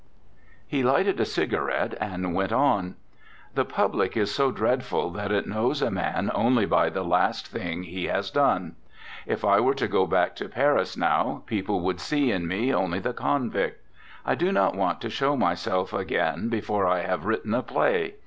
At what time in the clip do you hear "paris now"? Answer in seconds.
10.49-11.43